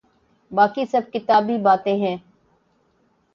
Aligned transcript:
باقی 0.51 0.85
سب 0.85 1.11
کتابی 1.13 1.57
باتیں 1.57 1.95
ہیں۔ 1.97 2.17